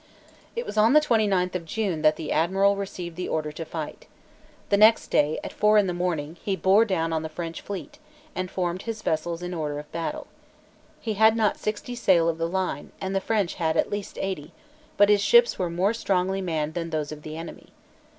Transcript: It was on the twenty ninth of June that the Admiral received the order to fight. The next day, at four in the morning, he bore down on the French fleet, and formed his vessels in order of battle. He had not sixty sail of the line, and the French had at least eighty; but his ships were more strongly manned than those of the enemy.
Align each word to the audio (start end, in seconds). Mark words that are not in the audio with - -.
It 0.55 0.65
was 0.65 0.77
on 0.77 0.93
the 0.93 0.99
twenty 0.99 1.27
ninth 1.27 1.55
of 1.55 1.63
June 1.63 2.01
that 2.01 2.15
the 2.15 2.31
Admiral 2.31 2.75
received 2.75 3.15
the 3.17 3.27
order 3.29 3.51
to 3.51 3.63
fight. 3.63 4.07
The 4.69 4.77
next 4.77 5.09
day, 5.11 5.39
at 5.43 5.53
four 5.53 5.77
in 5.77 5.85
the 5.85 5.93
morning, 5.93 6.37
he 6.43 6.55
bore 6.55 6.85
down 6.85 7.13
on 7.13 7.21
the 7.21 7.29
French 7.29 7.61
fleet, 7.61 7.99
and 8.33 8.49
formed 8.49 8.81
his 8.81 9.03
vessels 9.03 9.43
in 9.43 9.53
order 9.53 9.77
of 9.77 9.91
battle. 9.91 10.25
He 10.99 11.13
had 11.13 11.35
not 11.35 11.59
sixty 11.59 11.93
sail 11.93 12.27
of 12.27 12.39
the 12.39 12.49
line, 12.49 12.91
and 12.99 13.15
the 13.15 13.21
French 13.21 13.53
had 13.61 13.77
at 13.77 13.91
least 13.91 14.17
eighty; 14.19 14.53
but 14.97 15.09
his 15.09 15.21
ships 15.21 15.59
were 15.59 15.69
more 15.69 15.93
strongly 15.93 16.41
manned 16.41 16.73
than 16.73 16.89
those 16.89 17.11
of 17.11 17.21
the 17.21 17.37
enemy. 17.37 17.67